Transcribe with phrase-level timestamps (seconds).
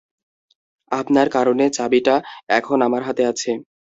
[0.91, 2.15] আপনার কারণে চাবিটা
[2.49, 3.51] এখন আমার হাতে আছে।